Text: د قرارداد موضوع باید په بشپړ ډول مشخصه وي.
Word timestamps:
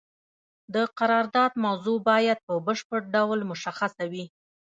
د 0.73 0.75
قرارداد 0.99 1.51
موضوع 1.65 1.97
باید 2.09 2.39
په 2.47 2.53
بشپړ 2.67 2.99
ډول 3.15 3.39
مشخصه 3.51 4.03
وي. 4.11 4.25